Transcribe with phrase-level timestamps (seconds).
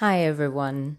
[0.00, 0.98] Hi, everyone.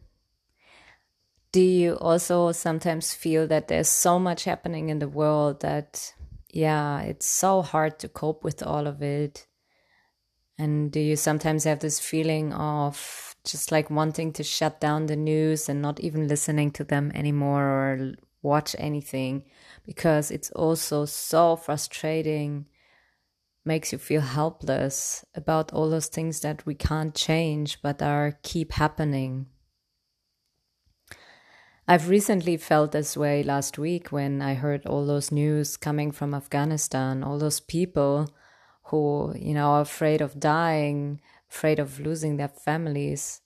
[1.52, 6.16] Do you also sometimes feel that there's so much happening in the world that,
[6.52, 9.46] yeah, it's so hard to cope with all of it?
[10.58, 15.16] And do you sometimes have this feeling of just like wanting to shut down the
[15.16, 19.44] news and not even listening to them anymore or watch anything
[19.86, 22.66] because it's also so frustrating?
[23.68, 28.72] Makes you feel helpless about all those things that we can't change but are keep
[28.72, 29.48] happening.
[31.88, 36.34] I've recently felt this way last week when I heard all those news coming from
[36.34, 38.30] Afghanistan, all those people
[38.86, 43.42] who, you know, are afraid of dying, afraid of losing their families.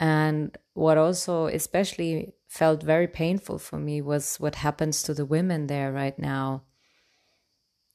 [0.00, 5.66] And what also especially felt very painful for me was what happens to the women
[5.66, 6.62] there right now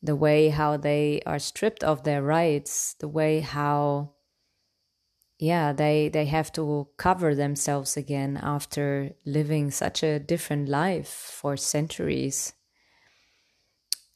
[0.05, 4.11] the way how they are stripped of their rights, the way how
[5.37, 11.57] yeah, they they have to cover themselves again after living such a different life for
[11.57, 12.53] centuries.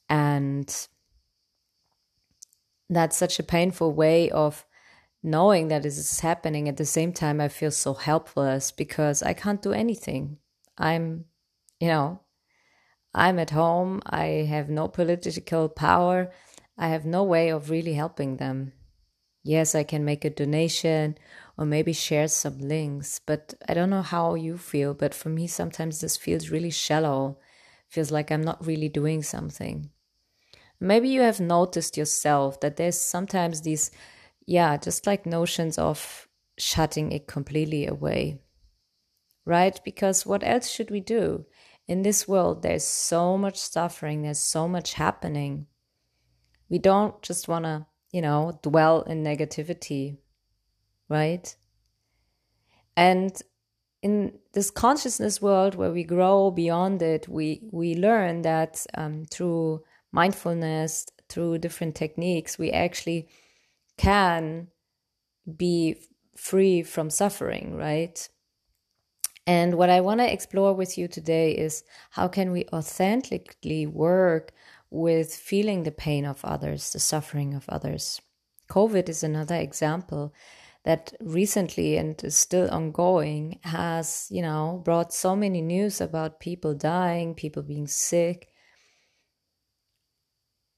[0.08, 0.88] And
[2.90, 4.66] that's such a painful way of
[5.22, 9.34] knowing that this is happening at the same time i feel so helpless because i
[9.34, 10.38] can't do anything
[10.78, 11.26] i'm
[11.80, 12.20] you know
[13.14, 16.32] I'm at home, I have no political power,
[16.78, 18.74] I have no way of really helping them.
[19.44, 21.18] Yes, I can make a donation
[21.58, 25.48] or maybe share some links, but I don't know how you feel, but for me
[25.48, 27.40] sometimes this feels really shallow.
[27.88, 29.90] Feels like I'm not really doing something.
[30.80, 33.92] Maybe you have noticed yourself that there's sometimes these
[34.46, 38.40] yeah, just like notions of shutting it completely away.
[39.46, 39.80] Right?
[39.84, 41.46] Because what else should we do?
[41.90, 45.66] In this world, there's so much suffering, there's so much happening.
[46.70, 50.18] We don't just want to, you know, dwell in negativity,
[51.10, 51.54] right?
[52.96, 53.36] And
[54.04, 59.82] in this consciousness world where we grow beyond it, we, we learn that um, through
[60.12, 63.30] mindfulness, through different techniques, we actually
[63.98, 64.68] can
[65.58, 65.96] be
[66.38, 68.30] free from suffering, right?
[69.48, 74.54] And what I want to explore with you today is how can we authentically work
[74.92, 78.22] with feeling the pain of others, the suffering of others.
[78.70, 80.34] COVID is another example
[80.86, 86.74] that recently and is still ongoing has, you know, brought so many news about people
[86.74, 88.48] dying, people being sick.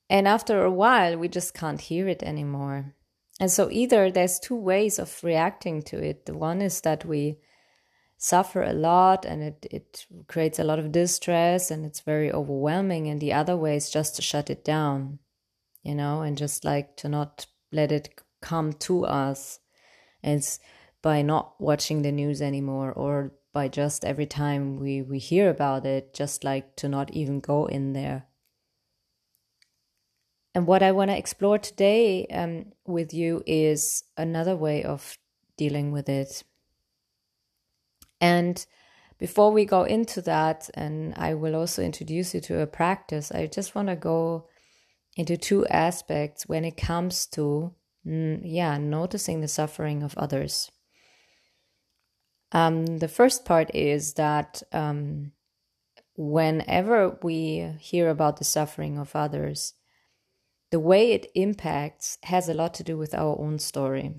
[0.09, 2.95] And after a while, we just can't hear it anymore.
[3.39, 6.25] And so either there's two ways of reacting to it.
[6.25, 7.37] The one is that we
[8.21, 13.07] suffer a lot and it, it creates a lot of distress and it's very overwhelming.
[13.07, 15.17] And the other way is just to shut it down,
[15.81, 19.59] you know, and just like to not let it come to us.
[20.21, 20.59] And it's
[21.01, 25.87] by not watching the news anymore or by just every time we, we hear about
[25.87, 28.27] it, just like to not even go in there.
[30.53, 35.17] And what I want to explore today um, with you is another way of
[35.57, 36.43] dealing with it
[38.21, 38.65] and
[39.17, 43.47] before we go into that, and I will also introduce you to a practice, I
[43.47, 44.47] just want to go
[45.15, 47.73] into two aspects when it comes to,
[48.05, 50.71] mm, yeah, noticing the suffering of others.
[52.51, 55.33] Um, the first part is that um,
[56.15, 59.73] whenever we hear about the suffering of others,
[60.71, 64.15] the way it impacts has a lot to do with our own story.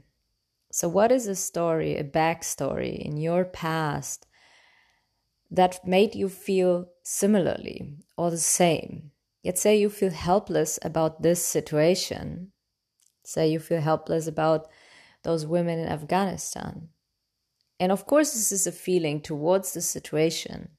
[0.73, 4.27] So, what is a story, a backstory in your past
[5.51, 9.11] that made you feel similarly or the same?
[9.45, 12.53] Let's say you feel helpless about this situation.
[13.23, 14.67] Say you feel helpless about
[15.25, 16.89] those women in Afghanistan.
[17.79, 20.71] And of course, this is a feeling towards the situation.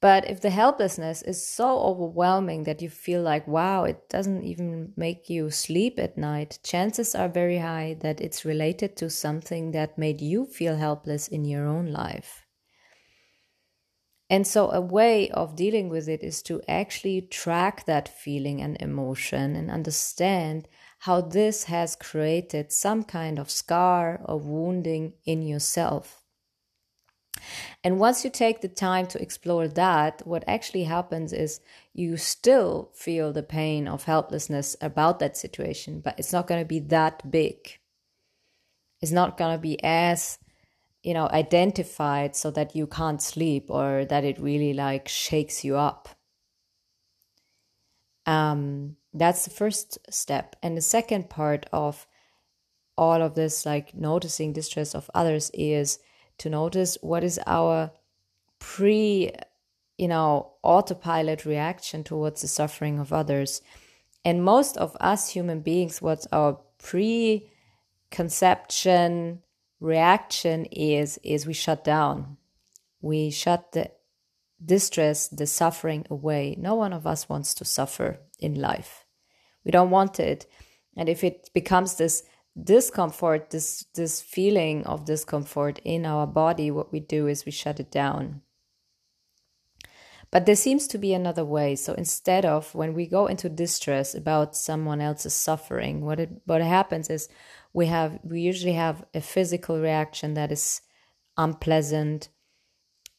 [0.00, 4.94] But if the helplessness is so overwhelming that you feel like, wow, it doesn't even
[4.96, 9.98] make you sleep at night, chances are very high that it's related to something that
[9.98, 12.46] made you feel helpless in your own life.
[14.30, 18.80] And so, a way of dealing with it is to actually track that feeling and
[18.80, 20.68] emotion and understand
[21.00, 26.25] how this has created some kind of scar or wounding in yourself.
[27.84, 31.60] And once you take the time to explore that, what actually happens is
[31.92, 36.68] you still feel the pain of helplessness about that situation, but it's not going to
[36.68, 37.78] be that big.
[39.00, 40.38] It's not going to be as
[41.02, 45.76] you know identified so that you can't sleep or that it really like shakes you
[45.76, 46.08] up
[48.24, 52.08] um that's the first step and the second part of
[52.98, 55.98] all of this, like noticing distress of others, is
[56.38, 57.90] to notice what is our
[58.58, 59.32] pre,
[59.96, 63.62] you know, autopilot reaction towards the suffering of others.
[64.24, 67.50] And most of us human beings, what's our pre
[68.10, 69.42] conception
[69.80, 72.36] reaction is, is we shut down.
[73.00, 73.90] We shut the
[74.64, 76.56] distress, the suffering away.
[76.58, 79.04] No one of us wants to suffer in life.
[79.64, 80.46] We don't want it.
[80.96, 82.22] And if it becomes this
[82.62, 87.80] discomfort, this this feeling of discomfort in our body, what we do is we shut
[87.80, 88.42] it down.
[90.30, 91.76] But there seems to be another way.
[91.76, 96.60] So instead of when we go into distress about someone else's suffering, what it what
[96.62, 97.28] happens is
[97.72, 100.80] we have we usually have a physical reaction that is
[101.36, 102.28] unpleasant.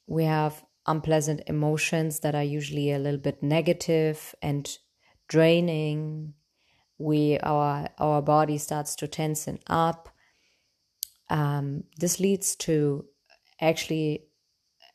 [0.07, 4.77] We have unpleasant emotions that are usually a little bit negative and
[5.27, 6.33] draining
[6.97, 10.09] we our our body starts to tension up
[11.29, 13.05] um, this leads to
[13.59, 14.23] actually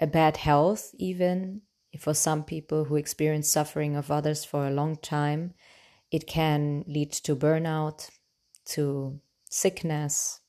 [0.00, 1.62] a bad health even
[1.99, 5.54] for some people who experience suffering of others for a long time.
[6.10, 8.08] It can lead to burnout
[8.66, 9.20] to
[9.50, 10.40] sickness.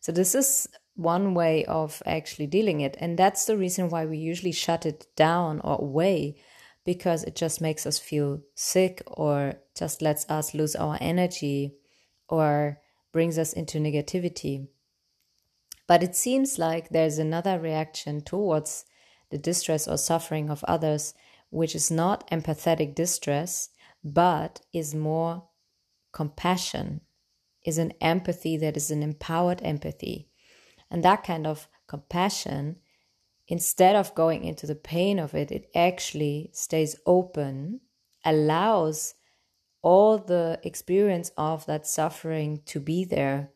[0.00, 2.96] So this is one way of actually dealing it.
[3.00, 6.36] And that's the reason why we usually shut it down or away
[6.86, 11.74] because it just makes us feel sick or just lets us lose our energy
[12.28, 12.80] or
[13.12, 14.68] brings us into negativity.
[15.86, 18.86] But it seems like there's another reaction towards
[19.30, 21.12] the distress or suffering of others,
[21.50, 23.70] which is not empathetic distress,
[24.04, 25.48] but is more
[26.12, 27.00] compassion,
[27.64, 30.28] is an empathy that is an empowered empathy.
[30.90, 32.76] And that kind of compassion
[33.48, 37.80] instead of going into the pain of it, it actually stays open,
[38.24, 39.14] allows
[39.82, 43.50] all the experience of that suffering to be there,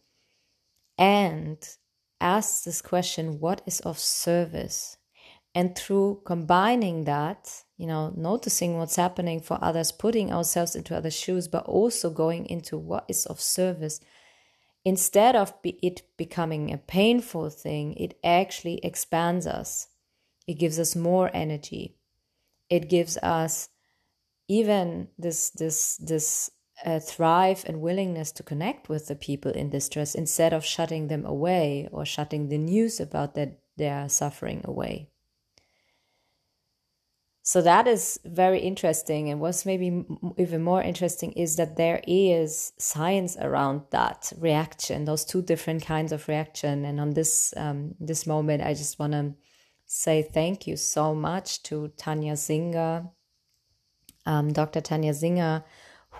[0.96, 1.58] and
[2.20, 4.96] asks this question what is of service?
[5.54, 11.10] And through combining that, you know, noticing what's happening for others, putting ourselves into other
[11.10, 13.98] shoes, but also going into what is of service,
[14.84, 19.88] instead of be it becoming a painful thing, it actually expands us.
[20.46, 21.96] It gives us more energy.
[22.68, 23.68] It gives us
[24.48, 26.50] even this this this
[26.84, 31.26] uh, thrive and willingness to connect with the people in distress instead of shutting them
[31.26, 35.08] away or shutting the news about they are suffering away.
[37.50, 39.28] So that is very interesting.
[39.28, 40.04] And what's maybe
[40.38, 46.12] even more interesting is that there is science around that reaction, those two different kinds
[46.12, 46.84] of reaction.
[46.84, 49.34] And on this um, this moment, I just want to
[49.84, 53.08] say thank you so much to Tania Singer,
[54.26, 54.80] um, Dr.
[54.80, 55.64] Tania Singer,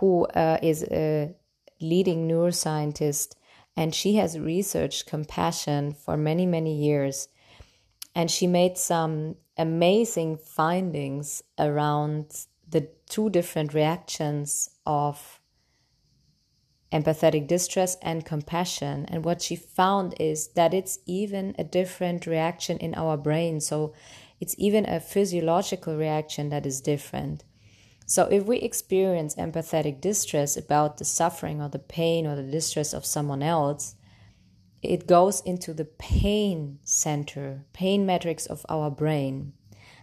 [0.01, 1.33] who uh, is a
[1.81, 3.37] leading neuroscientist,
[3.77, 7.29] and she has researched compassion for many, many years.
[8.17, 15.39] And she made some amazing findings around the two different reactions of
[16.91, 19.05] empathetic distress and compassion.
[19.09, 23.61] And what she found is that it's even a different reaction in our brain.
[23.61, 23.93] So
[24.41, 27.45] it's even a physiological reaction that is different.
[28.07, 32.95] So if we experience empathetic distress about the suffering or the pain or the distress
[32.95, 33.95] of someone else,
[34.83, 39.53] it goes into the pain center, pain matrix of our brain.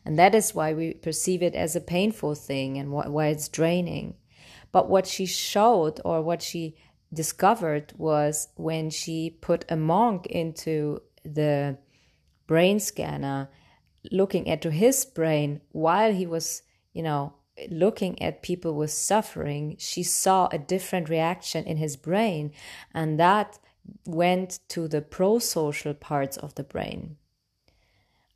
[0.06, 4.16] And that is why we perceive it as a painful thing and why it's draining.
[4.72, 6.78] But what she showed or what she
[7.14, 11.78] discovered was when she put a monk into the
[12.46, 13.50] brain scanner,
[14.12, 16.62] looking into his brain while he was,
[16.94, 17.34] you know,
[17.70, 22.52] looking at people with suffering, she saw a different reaction in his brain.
[22.94, 23.60] And that
[24.06, 27.18] went to the pro social parts of the brain.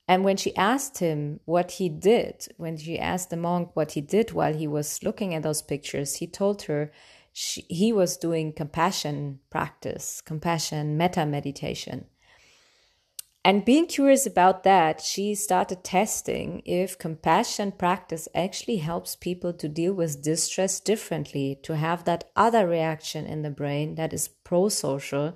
[0.07, 4.01] And when she asked him what he did, when she asked the monk what he
[4.01, 6.91] did while he was looking at those pictures, he told her
[7.31, 12.07] she, he was doing compassion practice, compassion metta meditation.
[13.43, 19.67] And being curious about that, she started testing if compassion practice actually helps people to
[19.67, 24.69] deal with distress differently, to have that other reaction in the brain that is pro
[24.69, 25.35] social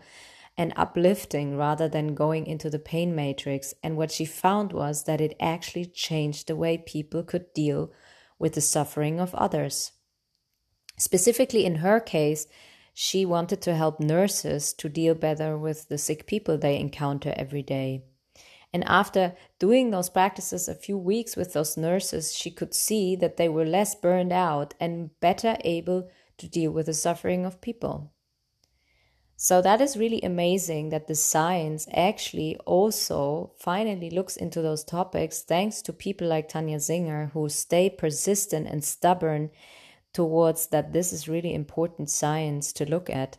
[0.55, 3.74] and uplifting rather than going into the pain matrix.
[3.81, 7.91] And what she found was that it actually changed the way people could deal
[8.38, 9.93] with the suffering of others.
[10.97, 12.47] Specifically, in her case,
[12.97, 17.61] she wanted to help nurses to deal better with the sick people they encounter every
[17.61, 18.01] day.
[18.71, 23.35] And after doing those practices a few weeks with those nurses, she could see that
[23.35, 28.13] they were less burned out and better able to deal with the suffering of people.
[29.35, 35.41] So that is really amazing that the science actually also finally looks into those topics
[35.41, 39.51] thanks to people like Tania Singer who stay persistent and stubborn
[40.15, 43.38] towards that this is really important science to look at.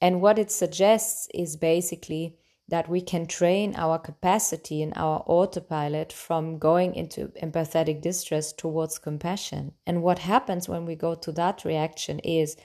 [0.00, 2.36] And what it suggests is basically
[2.68, 8.98] that we can train our capacity and our autopilot from going into empathetic distress towards
[8.98, 9.72] compassion.
[9.86, 12.56] And what happens when we go to that reaction is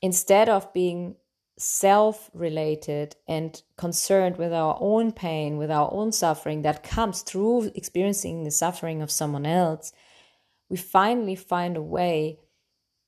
[0.00, 1.16] instead of being
[1.58, 7.70] self related and concerned with our own pain, with our own suffering that comes through
[7.74, 9.92] experiencing the suffering of someone else,
[10.74, 12.40] we finally find a way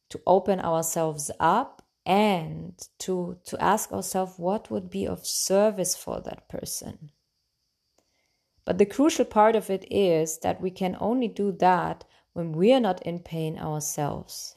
[0.08, 6.20] to open ourselves up and to to ask ourselves what would be of service for
[6.20, 7.11] that person.
[8.64, 12.04] But the crucial part of it is that we can only do that
[12.35, 14.56] when we are not in pain ourselves.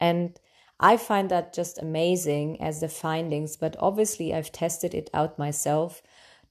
[0.00, 0.40] And
[0.80, 6.02] i find that just amazing as the findings but obviously i've tested it out myself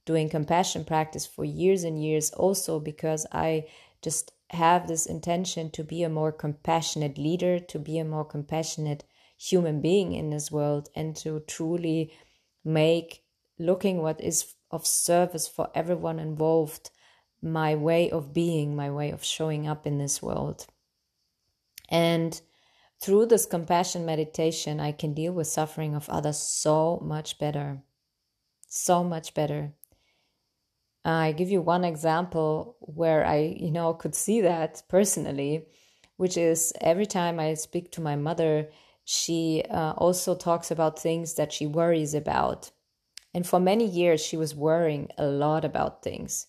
[0.06, 3.64] doing compassion practice for years and years also because i
[4.02, 9.04] just have this intention to be a more compassionate leader to be a more compassionate
[9.38, 12.12] human being in this world and to truly
[12.63, 13.24] make
[13.60, 16.89] looking what is of service for everyone involved
[17.42, 20.66] my way of being, my way of showing up in this world.
[21.89, 22.39] And
[23.00, 27.84] through this compassion meditation, I can deal with suffering of others so much better.
[28.68, 29.74] So much better.
[31.08, 35.66] I give you one example where I, you know, could see that personally,
[36.18, 38.70] which is every time I speak to my mother,
[39.06, 42.72] she uh, also talks about things that she worries about.
[43.34, 46.48] And for many years, she was worrying a lot about things.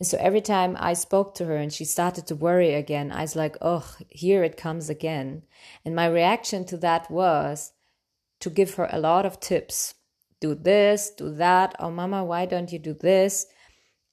[0.00, 3.20] And so every time I spoke to her and she started to worry again, I
[3.22, 5.42] was like, oh, here it comes again.
[5.84, 7.72] And my reaction to that was
[8.40, 9.94] to give her a lot of tips
[10.40, 11.74] do this, do that.
[11.78, 13.46] Oh, mama, why don't you do this?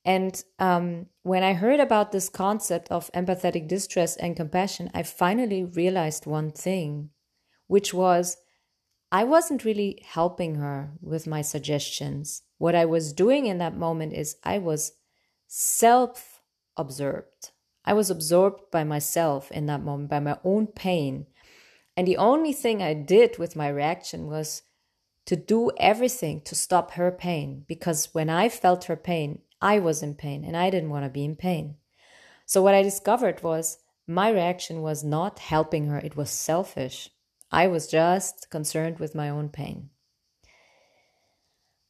[0.07, 5.65] And um, when I heard about this concept of empathetic distress and compassion, I finally
[5.65, 7.09] realized one thing
[7.67, 8.37] which was
[9.11, 12.43] I wasn't really helping her with my suggestions.
[12.57, 14.93] What I was doing in that moment is I was
[15.47, 16.41] self
[16.77, 17.51] absorbed.
[17.83, 21.25] I was absorbed by myself in that moment, by my own pain.
[21.97, 24.61] And the only thing I did with my reaction was
[25.25, 30.03] to do everything to stop her pain because when I felt her pain, I was
[30.03, 31.75] in pain and I didn't want to be in pain.
[32.45, 37.09] So, what I discovered was my reaction was not helping her, it was selfish.
[37.51, 39.89] I was just concerned with my own pain.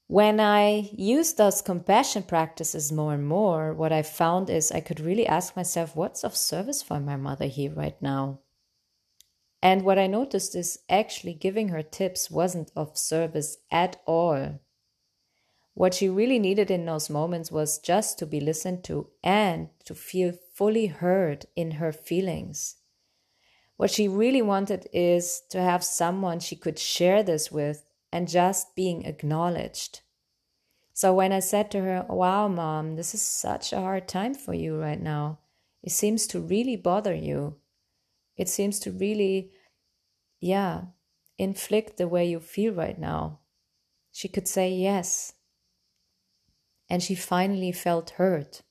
[0.07, 5.01] When I used those compassion practices more and more, what I found is I could
[5.01, 8.39] really ask myself, what's of service for my mother here right now?
[9.61, 14.59] And what I noticed is actually giving her tips wasn't of service at all.
[15.77, 19.93] What she really needed in those moments was just to be listened to and to
[19.93, 22.77] feel fully heard in her feelings.
[23.75, 28.75] What she really wanted is to have someone she could share this with and just
[28.75, 30.01] being acknowledged.
[30.93, 34.55] So when I said to her, Wow, mom, this is such a hard time for
[34.55, 35.37] you right now,
[35.83, 37.57] it seems to really bother you.
[38.35, 39.51] It seems to really,
[40.39, 40.85] yeah,
[41.37, 43.41] inflict the way you feel right now.
[44.11, 45.33] She could say yes.
[46.89, 48.61] And she finally felt hurt.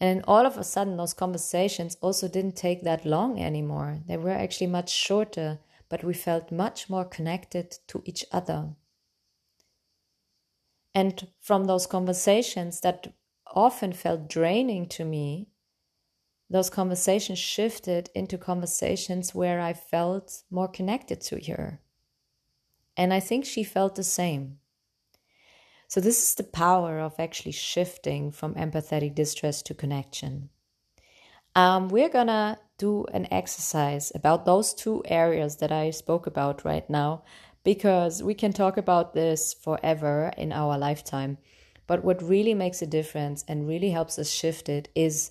[0.00, 4.00] And all of a sudden, those conversations also didn't take that long anymore.
[4.06, 8.74] They were actually much shorter, but we felt much more connected to each other.
[10.94, 13.14] And from those conversations that
[13.54, 15.48] often felt draining to me,
[16.48, 21.80] those conversations shifted into conversations where I felt more connected to her.
[22.96, 24.58] And I think she felt the same.
[25.88, 30.50] So, this is the power of actually shifting from empathetic distress to connection.
[31.54, 36.88] Um, we're gonna do an exercise about those two areas that I spoke about right
[36.90, 37.22] now
[37.64, 41.38] because we can talk about this forever in our lifetime.
[41.86, 45.30] But what really makes a difference and really helps us shift it is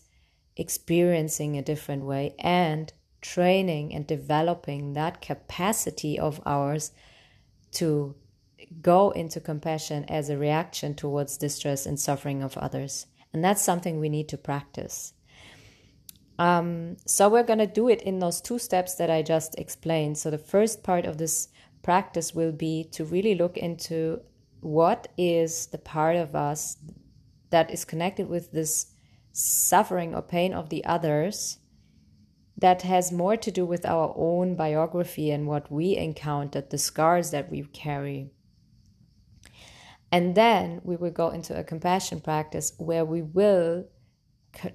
[0.57, 6.91] experiencing a different way and training and developing that capacity of ours
[7.71, 8.15] to
[8.81, 13.07] go into compassion as a reaction towards distress and suffering of others.
[13.33, 15.13] And that's something we need to practice.
[16.37, 20.17] Um, so we're going to do it in those two steps that I just explained.
[20.17, 21.49] So the first part of this
[21.81, 24.21] practice will be to really look into
[24.61, 26.77] what is the part of us
[27.51, 28.87] that is connected with this
[29.31, 31.59] suffering or pain of the others
[32.57, 37.31] that has more to do with our own biography and what we encountered, the scars
[37.31, 38.31] that we carry.
[40.11, 43.85] And then we will go into a compassion practice where we will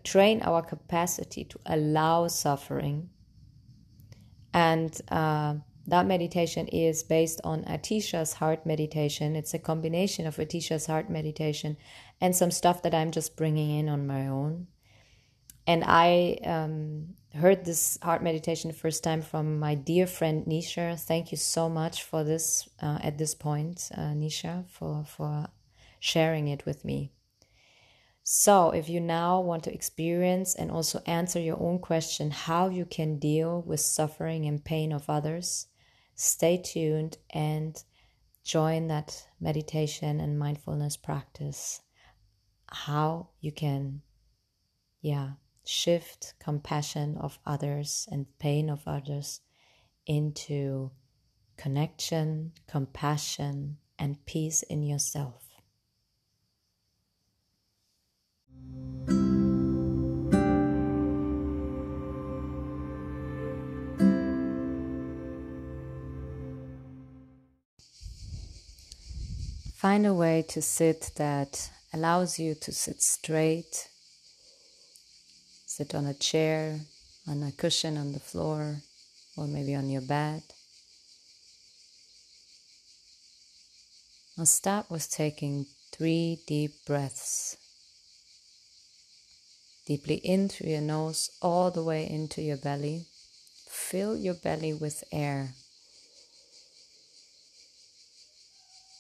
[0.04, 3.08] train our capacity to allow suffering.
[4.52, 5.54] And uh,
[5.87, 9.37] that meditation is based on Atisha's heart meditation.
[9.37, 11.76] It's a combination of Atisha's heart meditation
[12.20, 14.66] and some stuff that I'm just bringing in on my own.
[15.66, 20.99] And I um, heard this heart meditation the first time from my dear friend Nisha.
[20.99, 25.49] Thank you so much for this uh, at this point, uh, Nisha, for, for
[26.00, 27.12] sharing it with me.
[28.22, 32.84] So, if you now want to experience and also answer your own question how you
[32.84, 35.66] can deal with suffering and pain of others,
[36.14, 37.82] stay tuned and
[38.44, 41.80] join that meditation and mindfulness practice.
[42.70, 44.02] How you can,
[45.00, 45.30] yeah,
[45.70, 49.40] shift compassion of others and pain of others
[50.04, 50.90] into
[51.56, 55.50] connection, compassion, and peace in yourself.
[69.76, 73.89] Find a way to sit that allows you to sit straight.
[75.80, 76.78] Sit on a chair,
[77.26, 78.82] on a cushion on the floor,
[79.34, 80.42] or maybe on your bed.
[84.37, 87.56] Now start with taking three deep breaths.
[89.87, 93.06] Deeply in through your nose, all the way into your belly.
[93.66, 95.54] Fill your belly with air.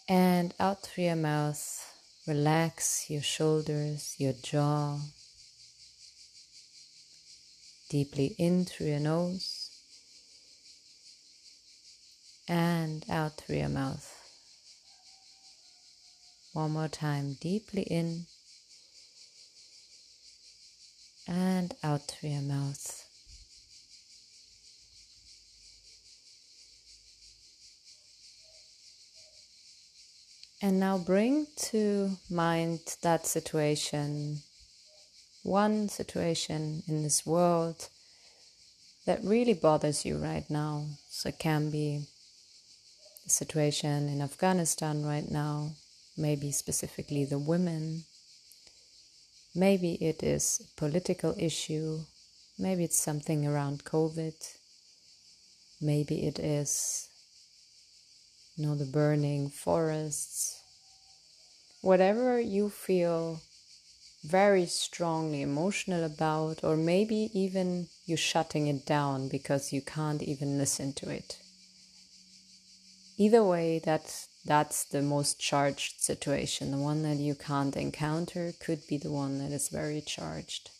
[0.08, 1.62] And out through your mouth,
[2.26, 5.00] relax your shoulders, your jaw.
[7.90, 9.70] Deeply in through your nose
[12.48, 14.16] and out through your mouth.
[16.52, 18.26] One more time, deeply in
[21.26, 23.06] and out through your mouth.
[30.62, 34.42] And now bring to mind that situation,
[35.42, 37.88] one situation in this world
[39.06, 40.84] that really bothers you right now.
[41.08, 42.06] So it can be
[43.24, 45.70] the situation in Afghanistan right now,
[46.16, 48.04] maybe specifically the women.
[49.54, 52.00] Maybe it is a political issue.
[52.58, 54.34] Maybe it's something around COVID.
[55.80, 57.08] Maybe it is
[58.60, 60.62] you know, the burning forests,
[61.80, 63.40] whatever you feel
[64.24, 70.58] very strongly emotional about, or maybe even you're shutting it down because you can't even
[70.58, 71.38] listen to it.
[73.16, 76.70] Either way, that that's the most charged situation.
[76.70, 80.70] The one that you can't encounter could be the one that is very charged.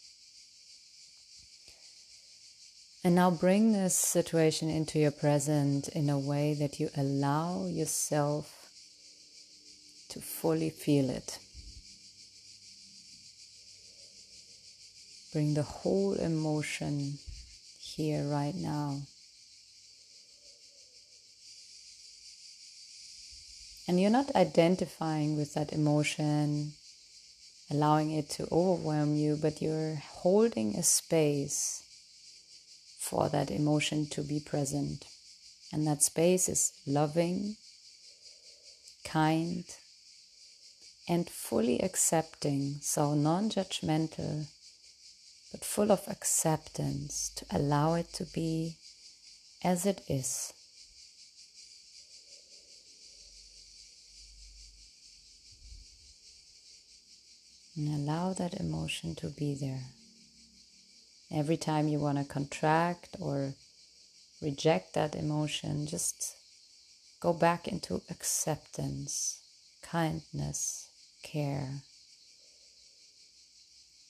[3.03, 8.71] And now bring this situation into your present in a way that you allow yourself
[10.11, 11.39] to fully feel it.
[15.33, 17.19] Bring the whole emotion
[17.79, 19.03] here right now.
[23.87, 26.75] And you're not identifying with that emotion,
[27.71, 31.83] allowing it to overwhelm you, but you're holding a space
[32.99, 35.07] for that emotion to be present.
[35.73, 37.57] And that space is loving,
[39.05, 39.65] kind,
[41.09, 44.47] and fully accepting, so non judgmental,
[45.51, 48.77] but full of acceptance to allow it to be
[49.63, 50.53] as it is.
[57.77, 59.85] And allow that emotion to be there.
[61.33, 63.55] Every time you want to contract or
[64.43, 66.37] reject that emotion, just
[67.21, 69.41] go back into acceptance,
[69.83, 70.91] kindness,
[71.23, 71.83] care.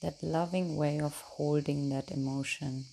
[0.01, 2.85] That loving way of holding that emotion.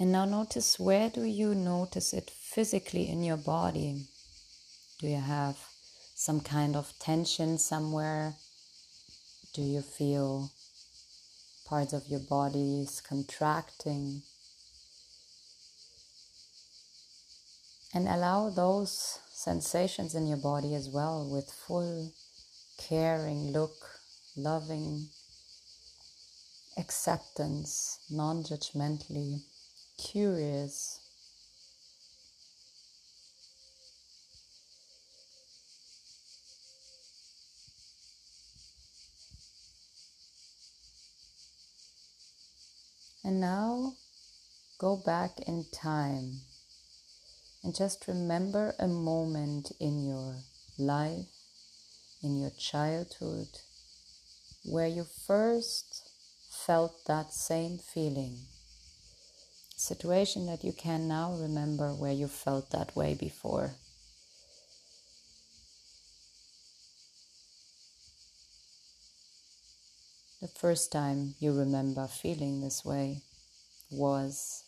[0.00, 4.06] And now notice where do you notice it physically in your body?
[5.00, 5.56] Do you have
[6.14, 8.34] some kind of tension somewhere?
[9.54, 10.50] Do you feel
[11.66, 14.22] parts of your body is contracting?
[17.92, 22.12] And allow those sensations in your body as well with full
[22.76, 24.00] caring look,
[24.36, 25.06] loving
[26.76, 29.38] acceptance, non judgmentally,
[29.96, 30.98] curious.
[43.22, 43.92] And now
[44.80, 46.40] go back in time
[47.62, 50.36] and just remember a moment in your
[50.78, 51.26] life,
[52.22, 53.48] in your childhood,
[54.64, 56.08] where you first
[56.50, 58.36] felt that same feeling.
[59.76, 63.74] Situation that you can now remember where you felt that way before.
[70.40, 73.22] The first time you remember feeling this way
[73.90, 74.62] was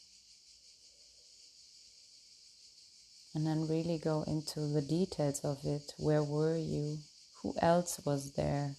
[3.35, 5.95] and then really go into the details of it.
[5.99, 6.99] Where were you?
[7.43, 8.75] Who else was there?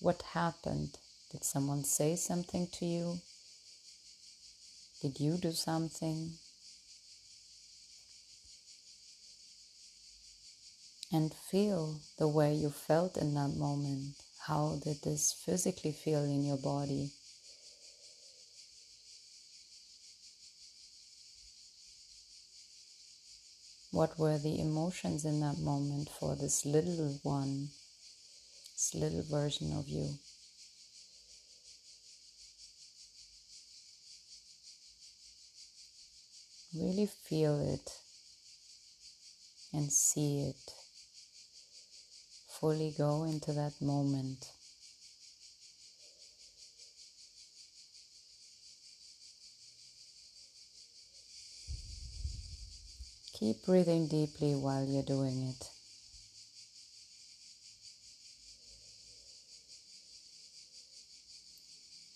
[0.00, 0.98] What happened?
[1.30, 3.18] Did someone say something to you?
[5.02, 6.32] Did you do something?
[11.12, 14.16] And feel the way you felt in that moment.
[14.40, 17.12] How did this physically feel in your body?
[23.94, 27.68] What were the emotions in that moment for this little one,
[28.72, 30.18] this little version of you?
[36.74, 37.88] Really feel it
[39.72, 40.72] and see it.
[42.48, 44.53] Fully go into that moment.
[53.34, 55.68] Keep breathing deeply while you're doing it.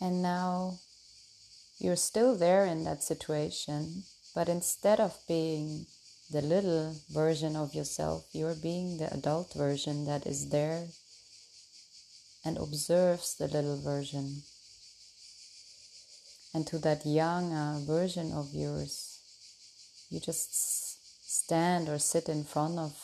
[0.01, 0.79] And now
[1.81, 5.87] you're still there in that situation, but instead of being
[6.31, 10.87] the little version of yourself, you're being the adult version that is there
[12.45, 14.43] and observes the little version.
[16.55, 19.19] And to that younger version of yours,
[20.11, 20.88] you just
[21.31, 22.97] stand or sit in front of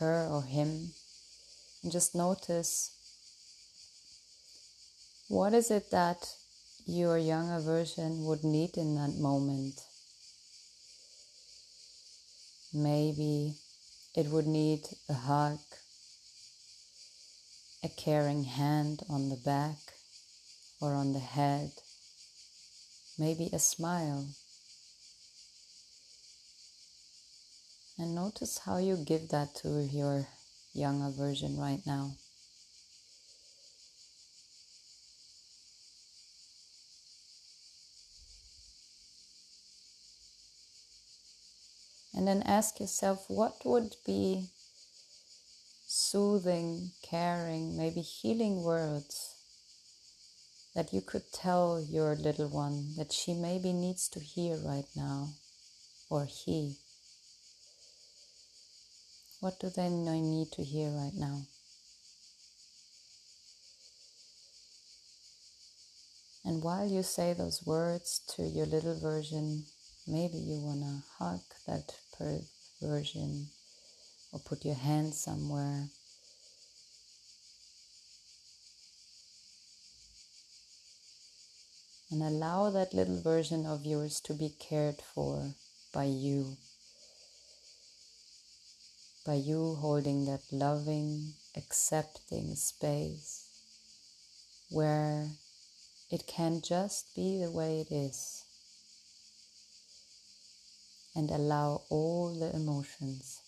[0.00, 0.90] her or him
[1.84, 2.90] and just notice
[5.28, 6.34] what is it that
[6.86, 9.80] your younger version would need in that moment.
[12.74, 13.54] Maybe
[14.16, 15.60] it would need a hug,
[17.84, 19.78] a caring hand on the back
[20.80, 21.70] or on the head,
[23.16, 24.26] maybe a smile.
[28.02, 30.26] And notice how you give that to your
[30.74, 32.16] younger version right now.
[42.12, 44.48] And then ask yourself what would be
[45.86, 49.36] soothing, caring, maybe healing words
[50.74, 55.28] that you could tell your little one that she maybe needs to hear right now,
[56.10, 56.81] or he.
[59.42, 61.42] What do they need to hear right now?
[66.44, 69.64] And while you say those words to your little version,
[70.06, 71.92] maybe you want to hug that
[72.80, 73.48] version
[74.32, 75.88] or put your hand somewhere.
[82.12, 85.50] And allow that little version of yours to be cared for
[85.92, 86.58] by you
[89.24, 93.46] by you holding that loving, accepting space
[94.70, 95.28] where
[96.10, 98.44] it can just be the way it is
[101.14, 103.41] and allow all the emotions.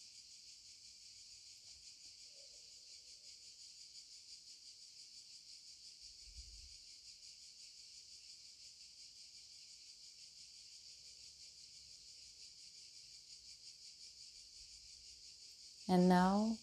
[15.87, 16.57] And now,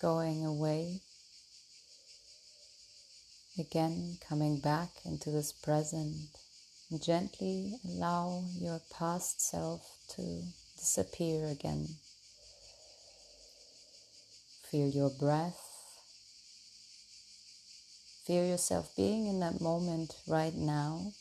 [0.00, 1.00] going away,
[3.58, 6.28] again coming back into this present,
[7.02, 10.42] gently allow your past self to
[10.78, 11.88] disappear again.
[14.70, 15.60] Feel your breath.
[18.26, 21.12] Feel yourself being in that moment right now,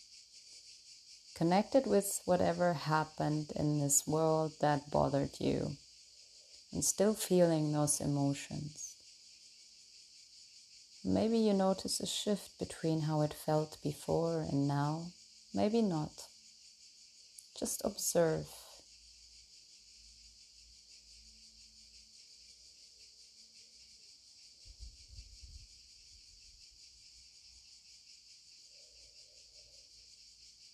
[1.36, 5.77] connected with whatever happened in this world that bothered you
[6.75, 8.95] and still feeling those emotions.
[11.05, 15.05] maybe you notice a shift between how it felt before and now.
[15.53, 16.11] Maybe not.
[17.57, 18.47] Just observe.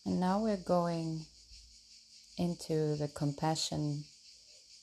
[0.05, 1.25] And now we're going
[2.37, 4.05] into the compassion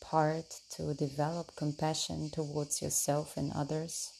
[0.00, 4.12] part to develop compassion towards yourself and others.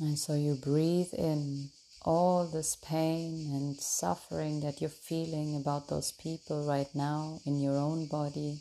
[0.00, 1.70] And so you breathe in
[2.02, 7.76] all this pain and suffering that you're feeling about those people right now in your
[7.76, 8.58] own body,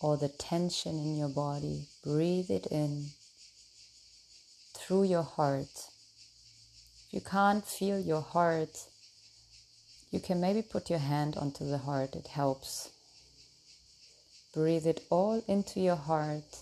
[0.00, 1.88] or the tension in your body.
[2.04, 3.10] Breathe it in
[4.74, 5.90] through your heart.
[7.08, 8.78] If you can't feel your heart,
[10.10, 12.90] you can maybe put your hand onto the heart, it helps.
[14.54, 16.58] Breathe it all into your heart.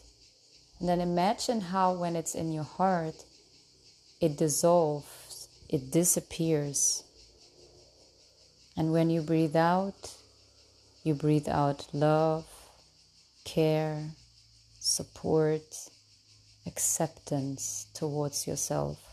[0.80, 3.24] And then imagine how, when it's in your heart,
[4.20, 7.04] it dissolves, it disappears.
[8.76, 10.14] And when you breathe out,
[11.04, 12.46] you breathe out love,
[13.44, 14.10] care,
[14.80, 15.88] support,
[16.66, 19.05] acceptance towards yourself.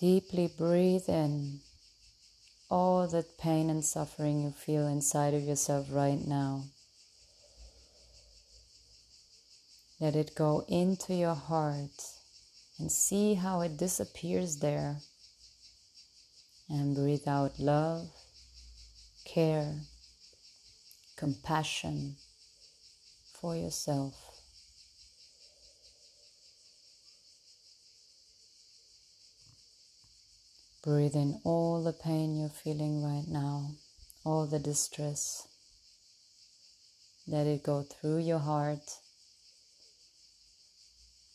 [0.00, 1.58] Deeply breathe in
[2.70, 6.62] all that pain and suffering you feel inside of yourself right now.
[9.98, 12.04] Let it go into your heart
[12.78, 14.98] and see how it disappears there.
[16.68, 18.08] And breathe out love,
[19.24, 19.74] care,
[21.16, 22.14] compassion
[23.32, 24.27] for yourself.
[30.88, 33.72] Breathe in all the pain you're feeling right now,
[34.24, 35.46] all the distress.
[37.26, 38.88] Let it go through your heart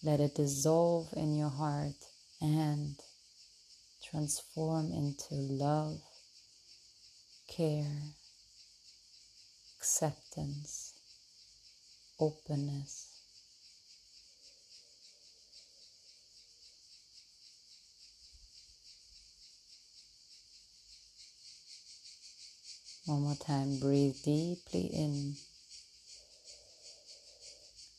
[0.03, 1.95] let it dissolve in your heart
[2.41, 2.95] and
[4.03, 6.01] transform into love,
[7.47, 8.01] care,
[9.77, 10.93] acceptance,
[12.19, 13.12] openness.
[23.05, 25.35] One more time, breathe deeply in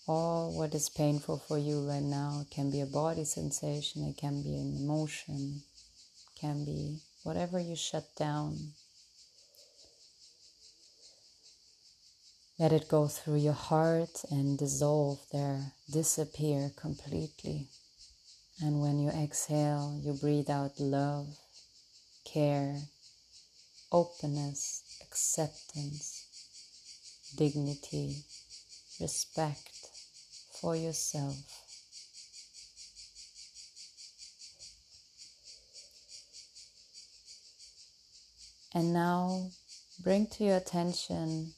[0.06, 2.46] all what is painful for you right now.
[2.50, 5.62] Can be a body sensation, it can be an emotion,
[6.26, 8.72] it can be whatever you shut down.
[12.58, 17.68] Let it go through your heart and dissolve there, disappear completely.
[18.60, 21.26] And when you exhale, you breathe out love,
[22.24, 22.76] care,
[23.90, 24.83] openness,
[25.14, 26.26] acceptance,
[27.36, 28.16] dignity,
[29.00, 29.70] respect
[30.60, 31.36] for yourself.
[38.74, 39.50] And now
[40.02, 41.52] bring to your attention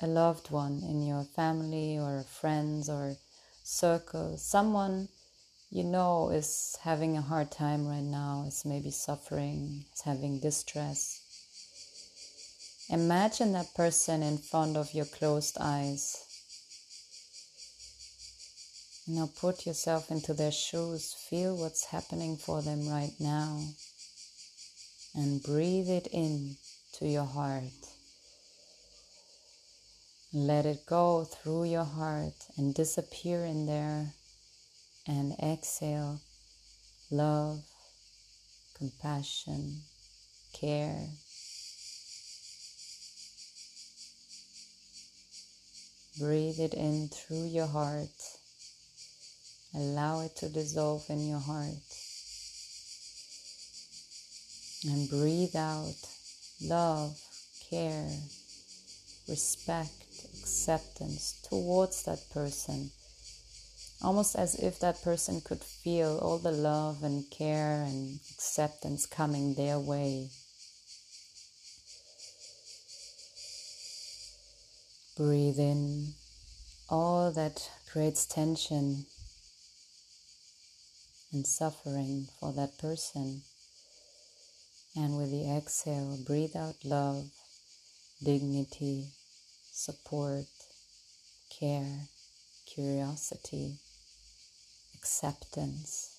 [0.00, 3.16] a loved one in your family or friends or
[3.64, 5.08] circle, someone
[5.70, 11.25] you know is having a hard time right now, is maybe suffering, is having distress.
[12.88, 16.26] Imagine that person in front of your closed eyes
[19.08, 23.60] now put yourself into their shoes, feel what's happening for them right now,
[25.14, 26.56] and breathe it in
[26.94, 27.62] to your heart.
[30.32, 34.12] Let it go through your heart and disappear in there,
[35.06, 36.20] and exhale
[37.08, 37.62] love,
[38.76, 39.82] compassion,
[40.52, 41.06] care.
[46.18, 48.08] Breathe it in through your heart
[49.76, 51.74] Allow it to dissolve in your heart.
[54.86, 55.94] And breathe out
[56.62, 57.20] love,
[57.68, 58.08] care,
[59.28, 62.90] respect, acceptance towards that person.
[64.00, 69.54] Almost as if that person could feel all the love and care and acceptance coming
[69.54, 70.30] their way.
[75.16, 76.12] Breathe in
[76.90, 79.06] all that creates tension
[81.32, 83.40] and suffering for that person.
[84.94, 87.30] And with the exhale, breathe out love,
[88.22, 89.06] dignity,
[89.72, 90.44] support,
[91.48, 92.08] care,
[92.66, 93.76] curiosity,
[94.96, 96.15] acceptance.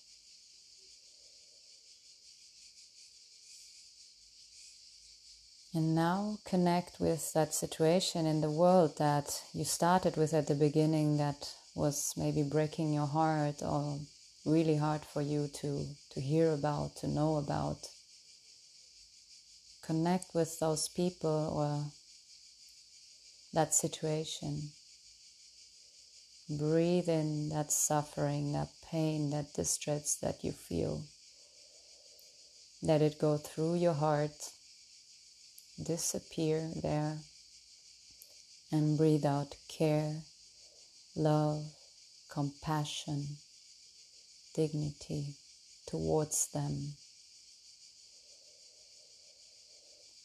[5.78, 10.56] And now connect with that situation in the world that you started with at the
[10.56, 14.00] beginning that was maybe breaking your heart or
[14.44, 17.78] really hard for you to, to hear about, to know about.
[19.84, 21.92] Connect with those people or
[23.54, 24.72] that situation.
[26.50, 31.04] Breathe in that suffering, that pain, that distress that you feel.
[32.82, 34.34] Let it go through your heart,
[35.82, 37.18] disappear there,
[38.72, 40.24] and breathe out care,
[41.16, 41.64] love,
[42.30, 43.26] compassion,
[44.54, 45.36] dignity
[45.88, 46.94] towards them.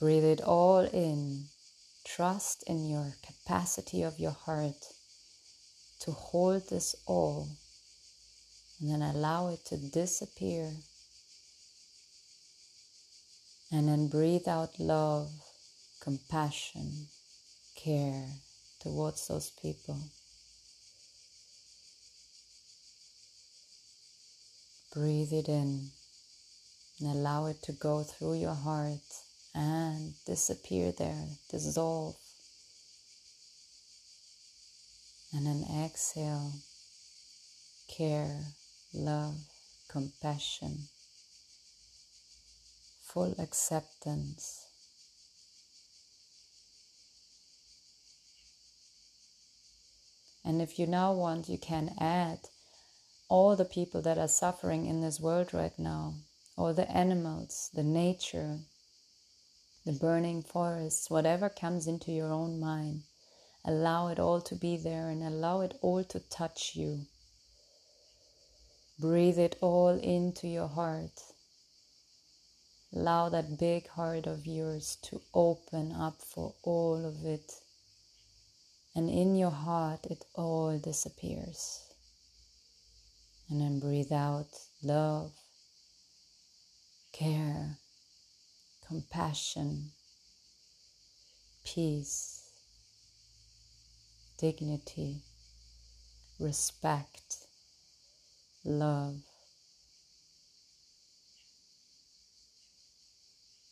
[0.01, 1.45] Breathe it all in.
[2.05, 4.85] Trust in your capacity of your heart
[6.01, 7.49] to hold this all
[8.81, 10.73] and then allow it to disappear.
[13.75, 15.31] And then breathe out love,
[16.03, 17.09] compassion,
[17.75, 18.27] care
[18.81, 19.99] towards those people.
[24.93, 25.89] Breathe it in
[27.01, 29.01] and allow it to go through your heart
[29.55, 32.15] and disappear there, dissolve.
[35.33, 36.53] And then exhale,
[37.89, 38.39] care,
[38.93, 39.37] love,
[39.89, 40.89] compassion,
[43.13, 44.67] full acceptance.
[50.45, 52.39] And if you now want, you can add
[53.29, 56.15] all the people that are suffering in this world right now,
[56.57, 58.59] all the animals, the nature,
[59.85, 63.03] the burning forests, whatever comes into your own mind.
[63.65, 67.07] Allow it all to be there and allow it all to touch you.
[68.99, 71.32] Breathe it all into your heart.
[72.95, 77.53] Allow that big heart of yours to open up for all of it.
[78.95, 81.81] And in your heart, it all disappears.
[83.49, 84.49] And then breathe out
[84.83, 85.33] love,
[87.13, 87.79] care,
[88.87, 89.93] compassion,
[91.65, 92.51] peace,
[94.37, 95.23] dignity,
[96.39, 97.47] respect,
[98.65, 99.32] love.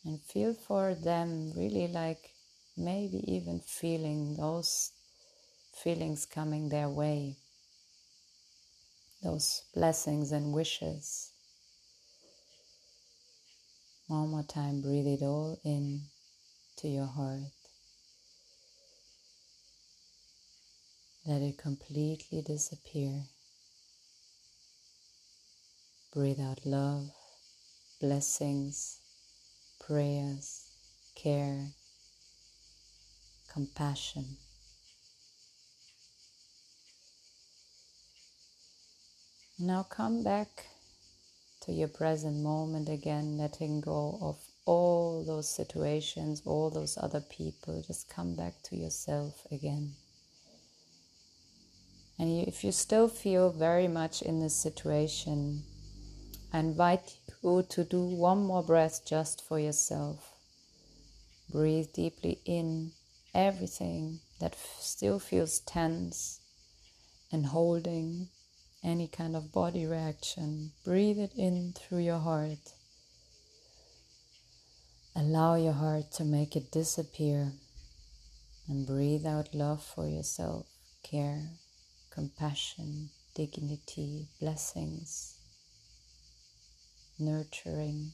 [0.04, 2.30] And feel for them really like
[2.76, 4.92] maybe even feeling those
[5.72, 7.36] feelings coming their way
[9.22, 11.32] those blessings and wishes.
[14.06, 16.02] One more time, breathe it all in
[16.78, 17.52] to your heart.
[21.26, 23.24] Let it completely disappear.
[26.12, 27.10] Breathe out love,
[28.00, 28.99] blessings,
[29.80, 30.70] prayers,
[31.14, 31.66] care,
[33.52, 34.24] compassion.
[39.58, 40.66] Now come back
[41.62, 47.82] to your present moment again, letting go of all those situations, all those other people.
[47.86, 49.92] Just come back to yourself again.
[52.18, 55.62] And if you still feel very much in this situation,
[56.52, 60.32] I invite you to do one more breath just for yourself.
[61.50, 62.92] Breathe deeply in
[63.34, 66.40] everything that still feels tense
[67.32, 68.28] and holding
[68.82, 70.72] any kind of body reaction.
[70.84, 72.74] Breathe it in through your heart.
[75.16, 77.52] Allow your heart to make it disappear
[78.68, 80.66] and breathe out love for yourself,
[81.02, 81.42] care,
[82.10, 85.39] compassion, dignity, blessings,
[87.20, 88.12] nurturing.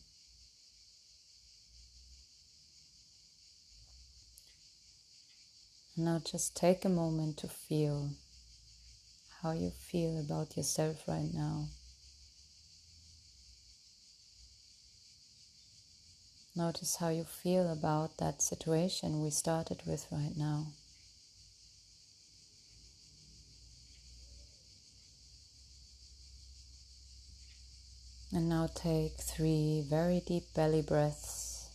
[5.96, 8.10] Now just take a moment to feel
[9.42, 11.68] how you feel about yourself right now.
[16.54, 20.66] Notice how you feel about that situation we started with right now.
[28.32, 31.68] And now take three very deep belly breaths,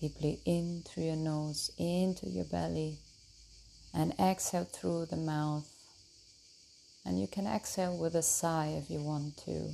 [0.00, 2.98] deeply in through your nose, into your belly,
[3.92, 5.68] and exhale through the mouth.
[7.04, 9.70] And you can exhale with a sigh if you want to.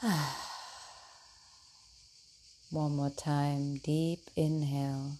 [2.70, 5.18] One more time, deep inhale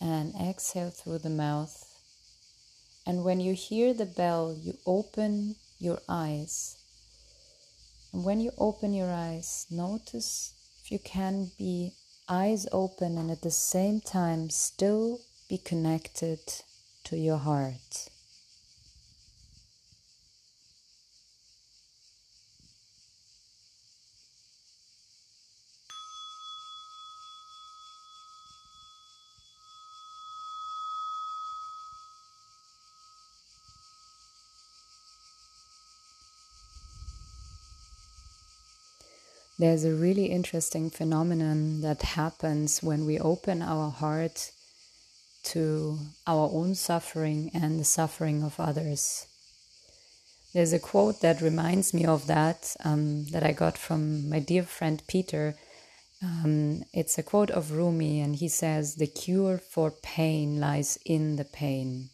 [0.00, 1.86] and exhale through the mouth.
[3.06, 6.76] And when you hear the bell, you open your eyes.
[8.12, 10.54] And when you open your eyes, notice
[10.84, 11.92] if you can be
[12.28, 16.38] eyes open and at the same time still be connected
[17.04, 18.09] to your heart.
[39.60, 44.52] There's a really interesting phenomenon that happens when we open our heart
[45.52, 49.26] to our own suffering and the suffering of others.
[50.54, 54.62] There's a quote that reminds me of that um, that I got from my dear
[54.62, 55.56] friend Peter.
[56.22, 61.36] Um, it's a quote of Rumi, and he says, The cure for pain lies in
[61.36, 62.08] the pain.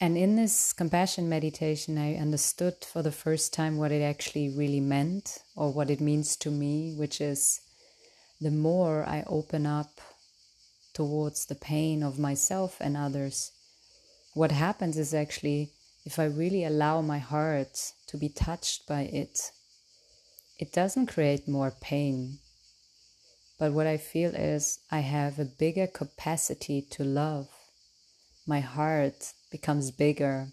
[0.00, 4.80] And in this compassion meditation, I understood for the first time what it actually really
[4.80, 7.60] meant or what it means to me, which is
[8.40, 10.00] the more I open up
[10.92, 13.52] towards the pain of myself and others,
[14.34, 15.72] what happens is actually
[16.04, 19.52] if I really allow my heart to be touched by it,
[20.58, 22.38] it doesn't create more pain.
[23.58, 27.48] But what I feel is I have a bigger capacity to love.
[28.46, 30.48] My heart becomes bigger,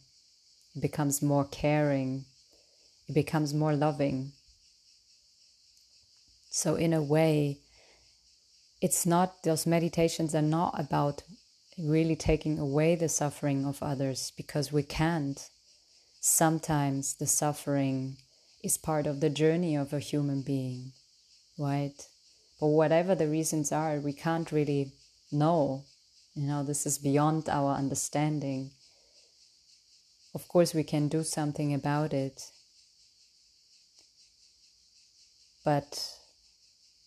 [0.76, 2.24] it becomes more caring,
[3.08, 4.32] it becomes more loving.
[6.52, 7.58] So, in a way,
[8.80, 11.24] it's not, those meditations are not about
[11.80, 15.50] really taking away the suffering of others because we can't.
[16.20, 18.18] Sometimes the suffering
[18.64, 20.92] is part of the journey of a human being,
[21.58, 22.00] right?
[22.60, 24.92] But whatever the reasons are, we can't really
[25.32, 25.86] know.
[26.36, 28.70] You know, this is beyond our understanding
[30.34, 32.42] of course we can do something about it.
[35.64, 36.18] But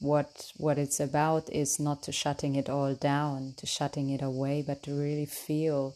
[0.00, 4.62] what what it's about is not to shutting it all down to shutting it away
[4.66, 5.94] but to really feel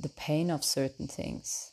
[0.00, 1.70] the pain of certain things.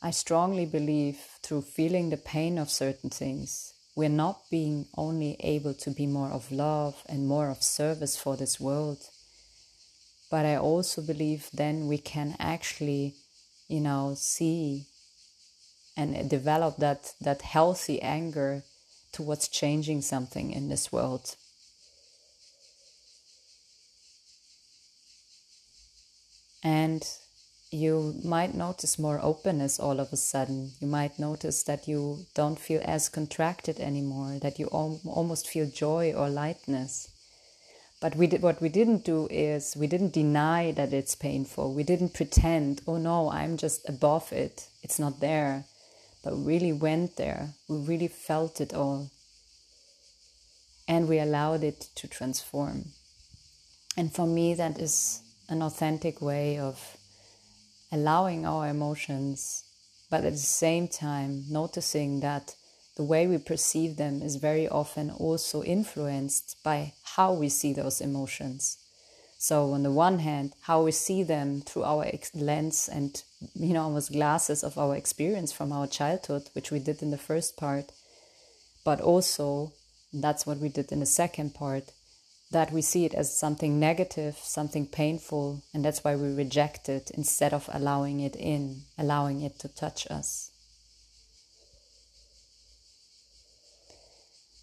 [0.00, 5.74] I strongly believe through feeling the pain of certain things we're not being only able
[5.74, 8.98] to be more of love and more of service for this world
[10.30, 13.16] but i also believe then we can actually
[13.68, 14.86] you know, see
[15.96, 18.62] and develop that, that healthy anger
[19.12, 21.34] towards changing something in this world.
[26.62, 27.06] And
[27.70, 30.72] you might notice more openness all of a sudden.
[30.80, 35.66] You might notice that you don't feel as contracted anymore, that you al- almost feel
[35.68, 37.08] joy or lightness.
[38.00, 41.74] But we did, what we didn't do is we didn't deny that it's painful.
[41.74, 44.68] We didn't pretend, oh no, I'm just above it.
[44.82, 45.64] It's not there.
[46.22, 47.50] But we really went there.
[47.68, 49.10] We really felt it all.
[50.86, 52.86] And we allowed it to transform.
[53.96, 56.96] And for me, that is an authentic way of
[57.90, 59.64] allowing our emotions,
[60.08, 62.54] but at the same time, noticing that
[62.98, 68.00] the way we perceive them is very often also influenced by how we see those
[68.00, 68.76] emotions.
[69.38, 73.22] So, on the one hand, how we see them through our lens and,
[73.54, 77.24] you know, almost glasses of our experience from our childhood, which we did in the
[77.30, 77.92] first part,
[78.84, 79.72] but also,
[80.12, 81.92] that's what we did in the second part,
[82.50, 87.12] that we see it as something negative, something painful, and that's why we reject it
[87.12, 90.47] instead of allowing it in, allowing it to touch us.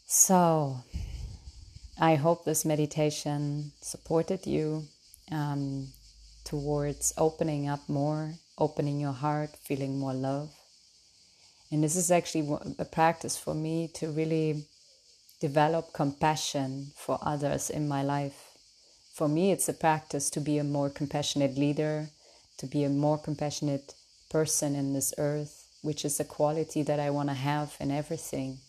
[0.08, 0.84] So,
[2.00, 4.84] I hope this meditation supported you
[5.32, 5.88] um,
[6.44, 10.52] towards opening up more, opening your heart, feeling more love.
[11.72, 14.68] And this is actually a practice for me to really
[15.40, 18.52] develop compassion for others in my life.
[19.16, 22.10] For me, it's a practice to be a more compassionate leader,
[22.60, 23.96] to be a more compassionate
[24.30, 28.60] person in this earth, which is a quality that I want to have in everything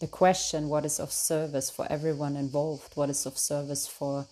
[0.00, 4.26] the question what is of service for everyone involved, what is of service for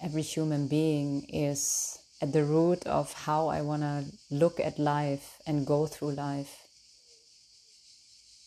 [0.00, 5.38] every human being, is at the root of how I want to look at life
[5.46, 6.66] and go through life.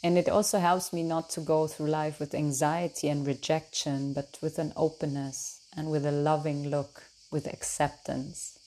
[0.03, 4.37] And it also helps me not to go through life with anxiety and rejection, but
[4.41, 8.59] with an openness and with a loving look, with acceptance.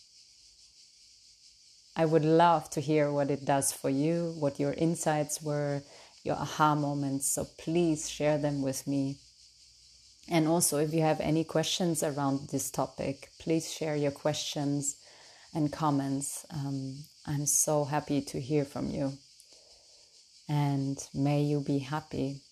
[1.94, 5.82] I would love to hear what it does for you, what your insights were,
[6.26, 7.32] your aha moments.
[7.32, 9.16] So please share them with me.
[10.28, 14.96] And also, if you have any questions around this topic, please share your questions
[15.54, 16.44] and comments.
[16.50, 19.12] Um, I'm so happy to hear from you.
[20.48, 22.42] And may you be happy.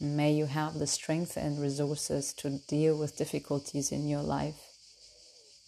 [0.00, 4.60] May you have the strength and resources to deal with difficulties in your life.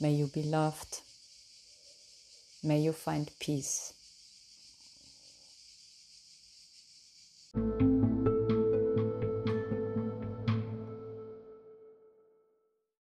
[0.00, 1.00] May you be loved.
[2.62, 3.92] May you find peace.
[7.56, 7.95] Thank you